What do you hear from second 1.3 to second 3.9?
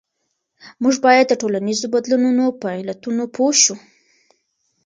ټولنیزو بدلونونو په علتونو پوه شو.